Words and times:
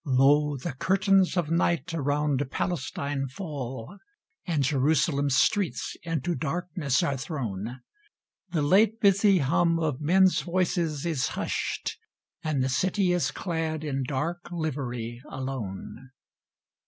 Lo 0.03 0.57
the 0.57 0.73
curtains 0.73 1.37
of 1.37 1.51
night 1.51 1.93
around 1.93 2.43
Palestine 2.49 3.27
fall, 3.27 3.99
And 4.47 4.63
Jerusalem's 4.63 5.35
streets 5.35 5.95
into 6.01 6.33
darkness 6.33 7.03
are 7.03 7.17
thrown; 7.17 7.81
The 8.49 8.63
late 8.63 8.99
busy 8.99 9.37
hum 9.37 9.77
of 9.77 10.01
men's 10.01 10.41
voices 10.41 11.05
is 11.05 11.27
hushed, 11.37 11.99
And 12.43 12.63
the 12.63 12.69
city 12.69 13.11
is 13.11 13.29
clad 13.29 13.83
in 13.83 14.01
dark 14.01 14.51
livery 14.51 15.21
alone. 15.29 16.09